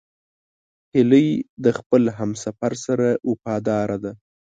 هیلۍ 0.93 1.27
د 1.63 1.65
خپل 1.79 2.03
همسفر 2.17 2.71
سره 2.85 3.07
وفاداره 3.29 3.97
ده 4.03 4.11